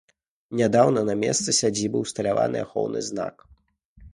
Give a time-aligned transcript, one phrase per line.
[0.61, 3.35] Нядаўна на месцы сядзібы ўсталяваны ахоўны знак.